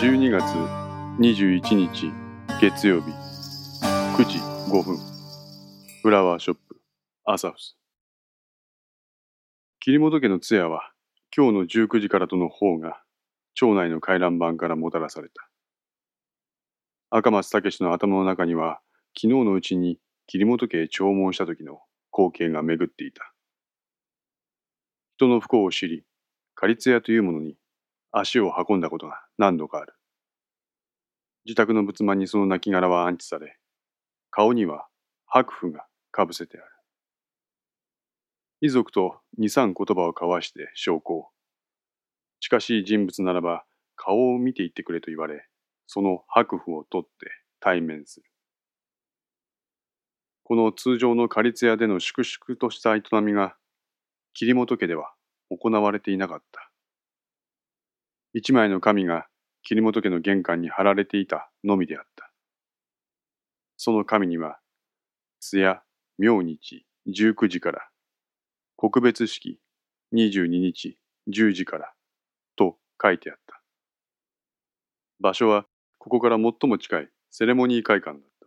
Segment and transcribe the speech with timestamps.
[0.00, 0.42] 12月
[1.18, 2.10] 21日
[2.58, 3.10] 月曜日。
[4.16, 4.38] 9時
[4.72, 4.96] 5分。
[6.00, 6.80] フラワーショップ。
[7.26, 7.76] アサフス。
[9.78, 10.90] 桐本家の通夜は
[11.36, 13.02] 今日の19時からとの方が
[13.52, 15.50] 町内の回覧板からもたらされた。
[17.10, 18.80] 赤松武の頭の中には
[19.14, 19.98] 昨日のうちに
[20.28, 23.34] 桐本家へ弔問した時の光景が巡っていた。
[25.18, 26.04] 人の不幸を知り
[26.54, 27.58] 仮通夜というものに
[28.12, 29.92] 足を運んだことが何度かある。
[31.46, 33.58] 自宅の仏間にその亡骸は安置され、
[34.30, 34.86] 顔には
[35.26, 36.66] 白符がかぶせてある。
[38.60, 41.28] 遺族と二三言葉を交わして証拠を。
[42.40, 43.64] 近しい人物ならば
[43.96, 45.46] 顔を見ていってくれと言われ、
[45.86, 48.26] その白符を取って対面する。
[50.44, 53.56] この通常の仮通屋での粛々とした営みが、
[54.34, 55.14] 桐本家では
[55.48, 56.70] 行われていなかった。
[58.34, 59.26] 一枚の紙が
[59.62, 62.30] 桐本家の玄関に貼られていたのみであった。
[63.76, 64.58] その紙には、
[65.40, 65.82] 津屋
[66.18, 67.88] 明日19時から、
[68.76, 69.58] 告別式
[70.14, 71.92] 22日10時から
[72.56, 73.60] と書いてあった。
[75.20, 75.66] 場所は
[75.98, 78.46] ここから最も近いセレモニー会館だった。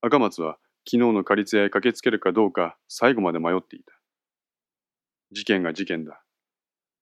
[0.00, 3.92] 赤松は昨日の仮通屋へ駆けつけるかどうか最後まで迷っていた。
[5.32, 6.22] 事件が事件だ。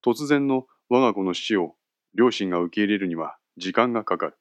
[0.04, 1.74] 突然の我が子の死を
[2.14, 4.36] 両親が受け入れるには時間がかかる。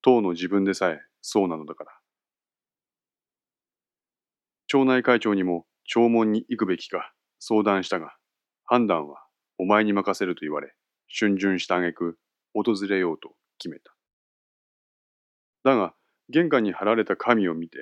[0.00, 1.90] 当の自分でさえそうなのだから。
[4.68, 8.14] 町内会長にも弔問に行くべきか相談したが、
[8.64, 9.24] 判断は
[9.58, 10.74] お前に任せると言われ、
[11.08, 12.18] 逡巡した挙句、
[12.54, 13.92] 訪れようと決めた。
[15.64, 15.94] だが、
[16.28, 17.78] 玄関に貼られた紙を見て、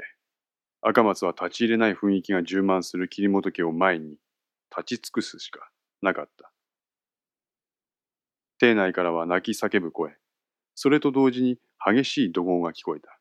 [0.80, 4.16] 赤松は立ち入れない雰囲気が充満する桐本家を前に
[4.74, 5.68] 立ち尽くすしか
[6.00, 6.53] なかった。
[8.58, 10.16] 邸内からは泣き叫ぶ声、
[10.74, 13.18] それと同時に激しい怒号が聞こえた。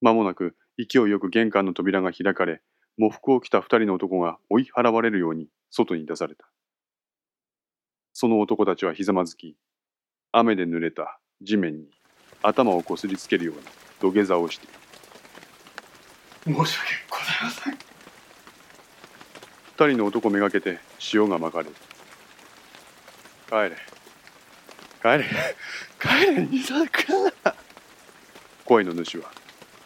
[0.00, 2.60] 間もなく勢いよく玄関の扉が開かれ、
[2.98, 6.46] 喪服を着た二人の男が追い払われるように外に出された。
[8.12, 9.56] その男たちはひざまずき、
[10.32, 11.90] 雨で濡れた地面に
[12.42, 13.62] 頭をこすりつけるように
[14.00, 14.74] 土下座をしている。
[16.44, 17.78] 申し訳ございません。
[19.76, 20.80] 二人の男めがけて
[21.14, 21.74] 塩がまかれる。
[23.52, 23.76] 帰れ。
[25.02, 25.26] 帰れ。
[26.00, 26.88] 帰れ、二作
[28.64, 29.30] 声の主は、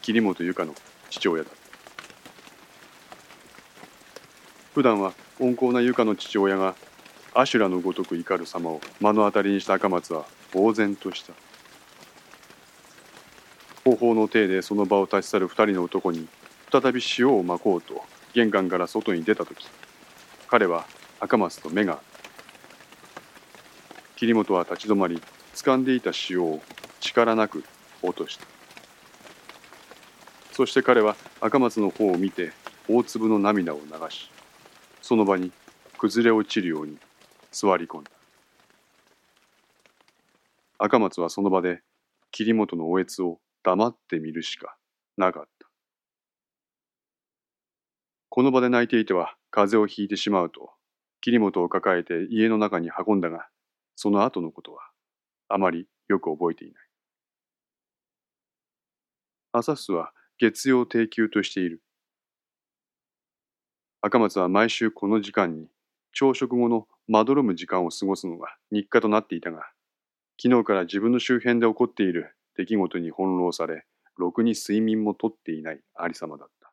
[0.02, 0.74] 桐本由香の
[1.10, 1.50] 父親だ。
[4.72, 6.76] 普段は温厚な由香の父親が、
[7.34, 11.32] アシュラのごとく怒る様を目の当たりにした赤松は、呆然とした。
[13.84, 16.28] 方法の体でその場を立ち去る二人の男に、
[16.70, 19.66] 再び塩をまこうと、玄関から外に出たとき、
[20.46, 20.86] 彼は
[21.18, 22.15] 赤松と目が合った。
[24.16, 25.20] 桐本は立ち止まり
[25.54, 26.62] 掴んでいた塩を
[27.00, 27.64] 力なく
[28.02, 28.46] 落とした。
[30.52, 32.52] そして彼は赤松の方を見て
[32.88, 34.30] 大粒の涙を流し
[35.02, 35.52] その場に
[35.98, 36.96] 崩れ落ちるように
[37.52, 38.10] 座り込んだ。
[40.78, 41.82] 赤松はその場で
[42.30, 44.76] 桐本のおえつを黙って見るしか
[45.18, 45.68] なかった。
[48.30, 50.70] この場で泣いていては風邪をひいてしまうと
[51.20, 53.48] 桐本を抱えて家の中に運んだが
[53.96, 54.82] その後のことは
[55.48, 56.86] あまりよく覚えていない。
[59.52, 61.82] アサスは月曜定休としている。
[64.02, 65.68] 赤松は毎週この時間に
[66.12, 69.62] 朝食後のまどろむ時間を過ごすのが日課となっていたが、
[70.40, 73.84] 昨日から自分の周辺で起こっている出来事に翻弄され、
[74.16, 76.72] ろくに睡眠もとっていないありさまだった。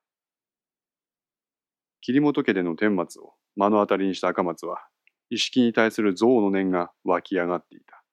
[2.01, 4.85] 桐本家での顛末を目の当たりにした赤松は、
[5.29, 8.03] 意識に対する憎悪の念が湧き上がっていた。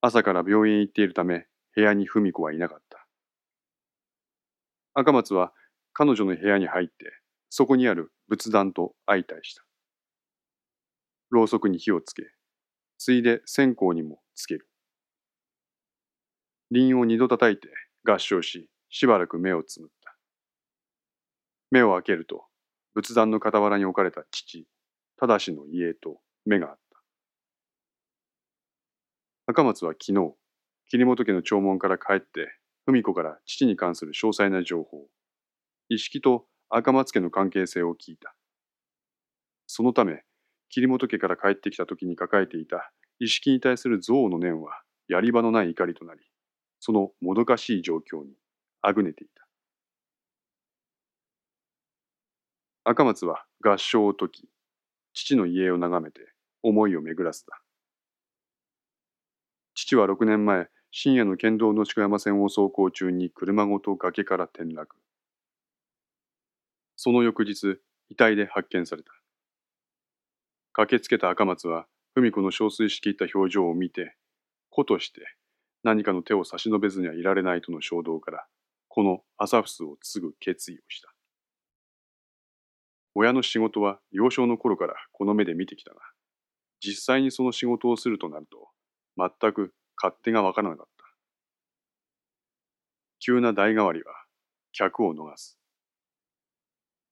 [0.00, 3.06] 朝から病院へ行っているため、部屋に文子はいなかった。
[4.94, 5.52] 赤松は
[5.92, 6.94] 彼女の部屋に入って、
[7.50, 9.64] そこにある仏壇と相対した。
[11.30, 12.22] ろうそくに火をつけ、
[12.98, 14.68] ついで線香にもつける。
[16.70, 17.68] 輪を二度叩いて
[18.04, 20.16] 合掌し、しばらく目をつむった。
[21.70, 22.44] 目を開けると、
[22.94, 24.66] 仏壇の傍らに置かれた父、
[25.16, 26.98] 正の家と目があった。
[29.46, 30.34] 赤松は昨日、
[30.88, 32.56] 桐本家の弔問から帰って、
[32.86, 35.08] 文子から父に関する詳細な情報、
[35.88, 38.34] 意識と赤松家の関係性を聞いた。
[39.66, 40.22] そのため、
[40.68, 46.20] 桐本家から帰ってきた時に抱えていた意識に対する憎悪の念はやり場のない怒りとなり、
[46.80, 48.34] そのもどかしい状況に
[48.82, 49.43] あぐねていた。
[52.86, 54.48] 赤松は合唱を解き、
[55.14, 56.20] 父の家を眺めて
[56.62, 57.62] 思いを巡らせた。
[59.74, 64.96] 父は6年前、深夜の県道の鹿山線を走行中に車ごと崖から転落。
[66.96, 67.78] その翌日、
[68.10, 69.12] 遺体で発見された。
[70.74, 74.14] 駆けつけた赤松は、文子の憔悴しきった表情を見て、
[74.68, 75.22] 子として
[75.84, 78.46] 何かの手を差し伸べずにはいられないとの衝動から、
[78.88, 81.13] このアサフスを継ぐ決意をした。
[83.14, 86.00] 親の仕事は幼少の頃からこの目で見てきたが、
[86.80, 88.68] 実際にその仕事をするとなると、
[89.16, 91.04] 全く勝手がわからなかった。
[93.20, 94.12] 急な代替わりは
[94.72, 95.58] 客を逃す。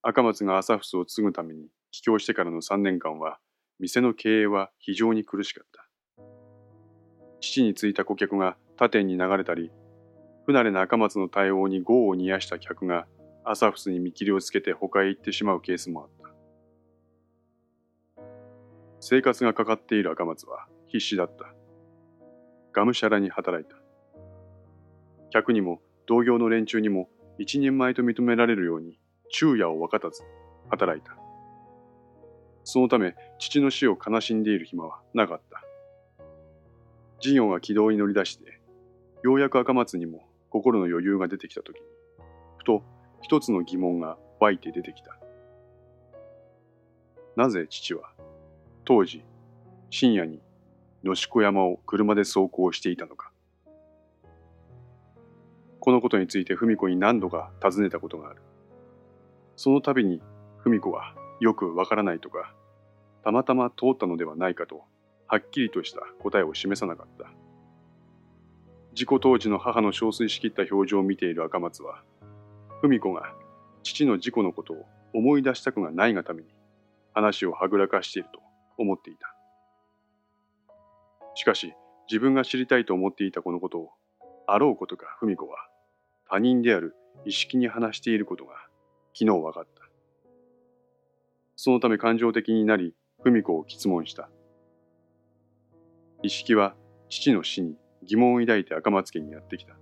[0.03, 3.39] 赤松がアサフスを継ぐために帰郷してからの3年間は、
[3.79, 5.89] 店の経営は非常に苦しかった。
[7.41, 9.71] 父についた顧客が他店に流れたり、
[10.47, 13.07] 不慣れな赤松の対応に業を煮やした客が
[13.45, 16.33] アサフスに見切りをつけて他へ行ってしまうケースもあった。
[19.01, 21.53] 生活がかかっている赤松は必死だった。
[22.73, 23.77] がむしゃらに働いた。
[25.31, 27.09] 客にも同業の連中にも
[27.39, 28.99] 一人前と認められるように
[29.29, 30.23] 昼夜を分かたず
[30.71, 31.17] 働いた。
[32.65, 35.65] そのため父の死を悲しんでいる暇はなかった。
[37.19, 38.61] 事業が軌道に乗り出して、
[39.25, 41.83] ようやく赤松にも心の余裕が出てきたときに、
[42.59, 42.83] ふと
[43.23, 45.17] 一つの疑問が湧いて出てきた。
[47.37, 48.13] なぜ父は、
[48.85, 49.25] 当時、
[49.91, 50.41] 深夜に
[51.03, 53.33] 野子山を車で走行していたのか。
[55.81, 58.43] このことについて文子に何度か尋ねたことがある。
[59.57, 60.21] その度に
[60.63, 62.55] 文子はよくわからないとか、
[63.25, 64.85] たまたま通ったのではないかと
[65.27, 67.33] はっきりとした答えを示さなかった。
[68.95, 72.03] 事故当時の母の憔悴しきった表情を見ている赤松は、
[72.83, 73.33] 文子が
[73.85, 76.49] 父の事故のことを思い出したくがないがために
[77.15, 78.41] 話をはぐらかしていると
[78.77, 79.37] 思っていた。
[81.35, 81.75] しかし
[82.11, 83.91] 自分が知りたいと思っていたこのことを
[84.49, 85.57] あろうことか文子は
[86.29, 88.55] 他人である意識に話していることが
[89.15, 89.83] 昨日分かった。
[91.55, 94.29] そのため感情的になり文子を質問した。
[96.25, 96.75] 一式は
[97.09, 99.77] 父の死に疑問を抱いて赤松家にやってきた。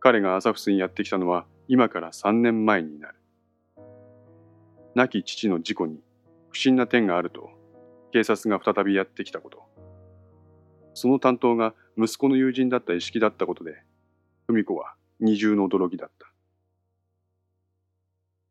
[0.00, 3.14] 彼が朝フスにやってきたのは今から3年前になる。
[4.94, 6.00] 亡き父の事故に
[6.50, 7.50] 不審な点があると
[8.12, 9.62] 警察が再びやってきたこと。
[10.94, 13.82] その担当が息子の友人だった意識だったことで、
[14.46, 16.26] 文子は二重の驚きだった。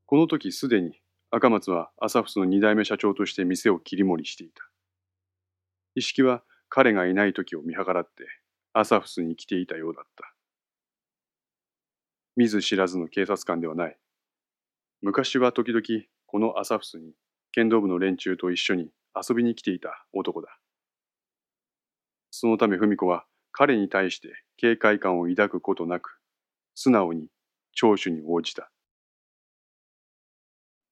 [0.05, 1.01] この時すでに
[1.31, 4.69] 赤松は朝フスの二代目社長として店を切り盛りしていた。
[5.95, 8.25] 意識は彼がいない時を見計らって
[8.73, 10.36] アサフスに来ていたようだった。
[12.37, 13.97] 見ず知らずの警察官ではない。
[15.01, 15.81] 昔は時々
[16.27, 17.13] このアサフスに
[17.51, 20.59] 剣道部の連中と一緒に遊びに来ていた男だ。
[22.29, 26.19] そのため文子は彼に対して警戒感を抱くことなく、
[26.75, 27.29] 素直に
[27.73, 28.69] 聴取に応じた。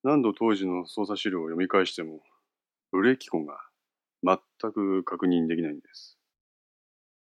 [0.03, 2.21] 何度当時の捜査資料を読み返しても、
[2.91, 3.59] ブレーキ痕が
[4.23, 4.39] 全
[4.71, 6.17] く確認できないんです。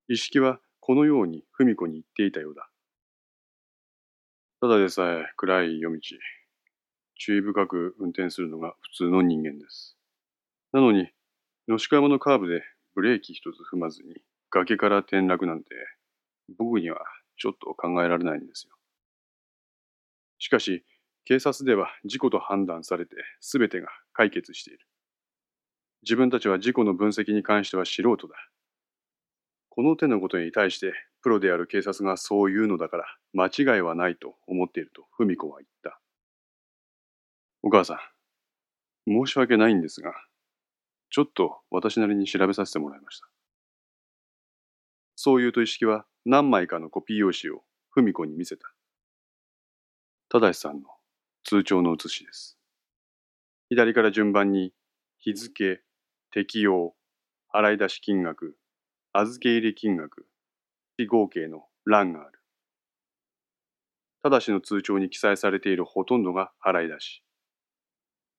[0.08, 2.70] 意識はこのように文子に言っていたようだ。
[4.64, 6.00] ただでさえ暗い夜道、
[7.16, 9.98] 注意深く運転するのが普通の人間です。
[10.72, 11.10] なのに、
[11.68, 12.62] 野鹿山のカーブで
[12.94, 14.14] ブレーキ一つ踏まずに
[14.48, 15.68] 崖から転落なんて
[16.56, 16.96] 僕には
[17.36, 18.74] ちょっと考えられないんですよ。
[20.38, 20.82] しかし、
[21.26, 24.86] 警察では事故と判断されて全てが解決している。
[26.04, 28.34] 自分たちは事故の分析に関しては素人だ。
[29.74, 36.00] この手のことに対してプロである警察がそう言うのだから間違いはないと思っていると文子は言った。
[37.60, 37.94] お母さ
[39.08, 40.12] ん、申し訳ないんですが、
[41.10, 43.26] ちょっと私なりに調べさせてもらいました。
[45.16, 48.72] そう言うと意識は何枚かのコピー用紙を文子に見せた。
[50.28, 50.88] 正さんの
[51.42, 52.56] 通帳の写しです。
[53.70, 54.72] 左から順番に
[55.18, 55.80] 日付、
[56.30, 56.94] 適用、
[57.52, 58.56] 払い出し金額、
[59.16, 60.26] 預け入れ金額、
[60.96, 62.40] 非合計の欄がある。
[64.24, 67.22] ただしの通帳に記載されているほとんどが払い出し。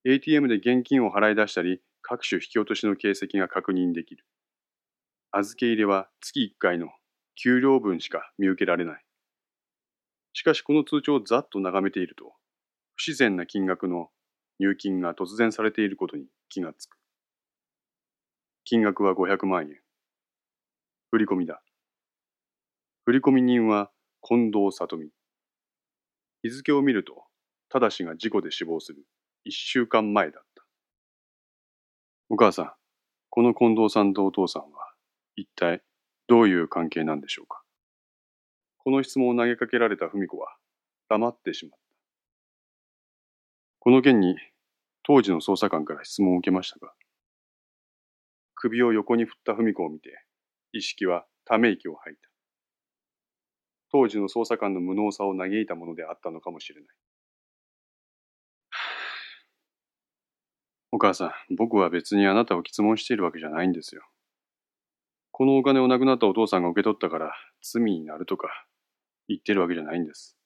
[0.04, 4.26] ATM で現金を払い出したり、各種引き落としの形跡が確認できる。
[5.32, 6.88] 預け入れは月1回の
[7.42, 9.04] 給料分しか見受けられない。
[10.34, 12.34] しかしこの通帳をざっと眺めていると、
[12.96, 14.10] 不自然な金額の
[14.58, 16.98] 入金が突然されていることに気がつく。
[18.64, 19.85] 金額は500万円。
[21.18, 21.62] 振込だ。
[23.06, 23.90] 振込人は
[24.22, 25.08] 近藤里美。
[26.42, 27.24] 日付を見ると、
[27.70, 29.06] ただしが事故で死亡する
[29.44, 30.62] 一週間前だった。
[32.28, 32.72] お母さん、
[33.30, 34.68] この近藤さんとお父さんは
[35.36, 35.82] 一体
[36.26, 37.62] どういう関係なんでしょうか？
[38.76, 40.54] この質問を投げかけられた文子は
[41.08, 41.86] 黙ってしまった。
[43.78, 44.36] この件に
[45.02, 46.92] 当時の捜査官から質問を受けましたが、
[48.54, 50.25] 首を横に振った文子を見て、
[50.72, 52.28] 意識はため息を吐いた。
[53.90, 56.96] 当時の捜査官の無能さを嘆いたものであったのかもしれない。
[60.92, 64.02] お母さん、僕は別にあなたを質問しているわけじゃないんですよ。
[65.30, 68.48] このお金を亡くなったお父さんが受け取ったから罪になるとか
[69.28, 70.36] 言ってるわけじゃないんです。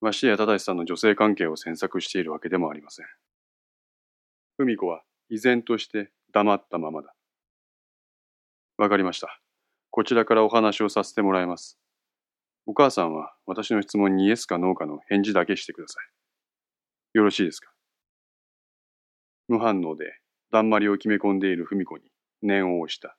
[0.00, 3.06] わしや正さんの女性関係を詮索しているわけでもありません。
[4.58, 7.14] 文子は依然として黙ったままだ。
[8.76, 9.40] わかりました。
[9.90, 11.78] こちらからお話をさせてもらいます。
[12.66, 17.16] お母さんは私の質問にイエスかノーかの返事だけしてください。
[17.16, 17.70] よろしいですか？
[19.46, 20.18] 無反応で、
[20.50, 22.04] だんまりを決め込んでいる文子に
[22.42, 23.16] 念を押した。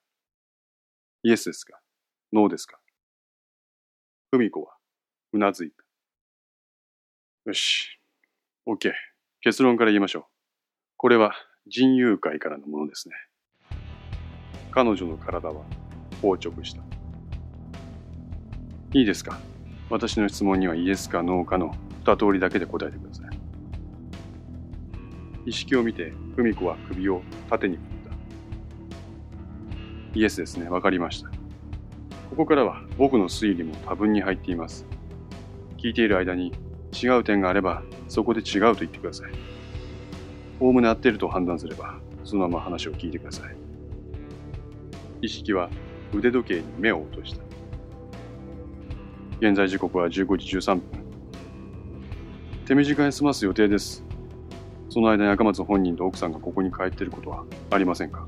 [1.23, 1.79] イエスですか？
[2.33, 2.77] ノーですか？
[4.31, 4.73] 文子は
[5.31, 5.83] うなずいた。
[7.45, 7.99] よし。
[8.67, 8.91] OK。
[9.39, 10.23] 結論から言いましょう。
[10.97, 11.33] これは
[11.67, 13.15] 人友会からのものですね。
[14.75, 15.63] 彼女の体は
[16.21, 16.81] 硬直した。
[18.93, 19.39] いいですか？
[19.89, 23.39] 私の質問にはイエスかノーかの二通りだけで答えてください。
[25.45, 27.85] 意識を見て、文子は首を縦に振っ
[30.13, 30.19] た。
[30.19, 30.67] イエスですね。
[30.67, 31.29] わかりました。
[31.29, 34.85] ここからは僕の推理も多分に入っています。
[35.77, 36.51] 聞いている間に
[36.91, 39.31] 違う点があれば、そこで違うと言ってください。
[40.59, 43.55] おおむね合っていると判断すれば、そのまま話を聞いてください。
[45.25, 45.69] 意識は
[46.13, 47.41] 腕時計に目を落とした。
[49.39, 50.83] 現在時刻は15時13分。
[52.65, 54.03] 手短に済ます予定です。
[54.89, 58.27] その間に赤松本人と奥さんがここに帰っていることはありませんか？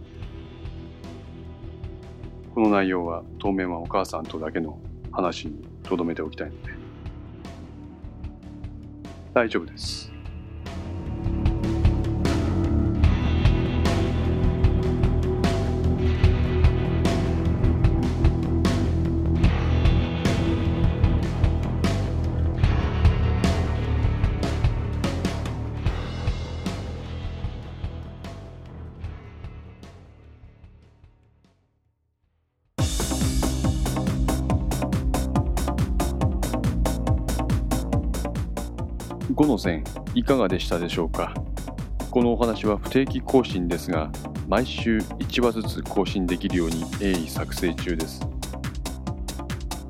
[2.54, 4.80] この内容は当面はお母さんとだけの
[5.12, 6.74] 話に留めておきたいので
[9.34, 10.12] 大丈夫です
[39.58, 39.84] 5の線
[40.14, 41.34] いかがでしたでしょうか？
[42.12, 44.12] このお話は不定期更新ですが
[44.48, 48.22] 毎週1話ずつ更新できるように鋭意作成中です。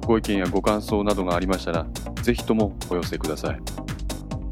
[0.06, 1.86] ご意見やご感想などがありましたら
[2.22, 3.60] ぜひともお寄せください。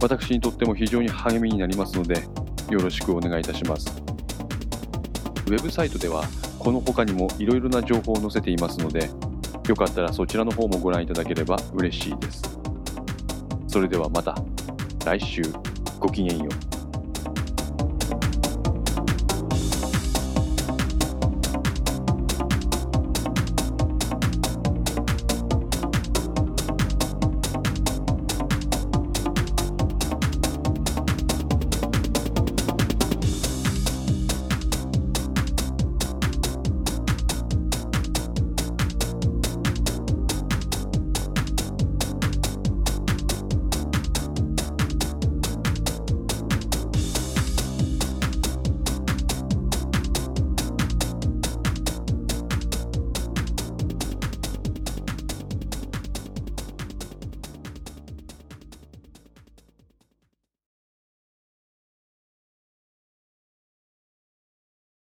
[0.02, 2.22] 私にとっても非常に励みになりますので
[2.70, 3.90] よろしくお願いいたします。
[5.48, 6.26] ウェブサイトでは
[6.60, 9.10] この他にもいろいろな情報を載せていますので
[9.68, 12.42] よかったらそちらの方もご覧いただければ嬉しいです。
[13.68, 14.36] それではまた。
[15.06, 15.44] 来週
[16.00, 16.75] ごきげんよう。